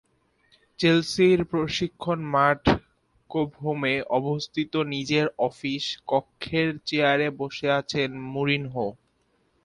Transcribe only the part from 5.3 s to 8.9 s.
Office কক্ষের চেয়ারে বসে আছেন মরিনহো।